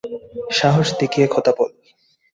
সাহস 0.51 0.87
দেখিয়ে 0.99 1.27
কথা 1.31 1.51
বল। 1.57 1.71